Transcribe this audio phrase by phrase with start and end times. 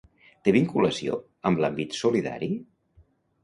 [0.47, 1.19] Té vinculació
[1.51, 2.53] amb l'àmbit solidari?